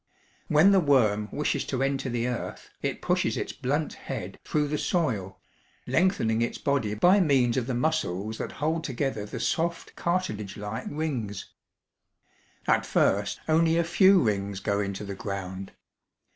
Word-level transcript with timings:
"When 0.47 0.71
the 0.71 0.79
worm 0.79 1.29
wishes 1.31 1.63
to 1.65 1.83
enter 1.83 2.09
the 2.09 2.25
earth, 2.27 2.71
it 2.81 3.03
pushes 3.03 3.37
its 3.37 3.53
blunt 3.53 3.93
head 3.93 4.39
through 4.43 4.67
the 4.69 4.79
soil, 4.79 5.39
lengthening 5.85 6.41
its 6.41 6.57
body 6.57 6.95
by 6.95 7.19
means 7.19 7.55
of 7.55 7.67
the 7.67 7.75
muscles 7.75 8.39
that 8.39 8.53
hold 8.53 8.83
together 8.83 9.27
the 9.27 9.39
soft, 9.39 9.95
cartilage 9.95 10.57
like 10.57 10.87
rings. 10.89 11.51
At 12.65 12.83
first 12.83 13.41
only 13.47 13.77
a 13.77 13.83
few 13.83 14.19
rings 14.19 14.59
go 14.59 14.79
into 14.79 15.05
the 15.05 15.13
ground. 15.13 15.71